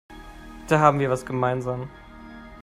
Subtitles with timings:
[0.67, 1.87] Da haben wir was gemeinsam.